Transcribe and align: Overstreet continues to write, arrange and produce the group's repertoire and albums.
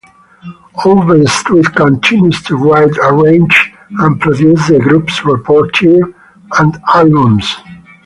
Overstreet 0.83 1.75
continues 1.75 2.41
to 2.45 2.55
write, 2.55 2.97
arrange 3.03 3.71
and 3.99 4.19
produce 4.19 4.67
the 4.67 4.79
group's 4.79 5.23
repertoire 5.23 6.11
and 6.57 6.75
albums. 6.95 7.55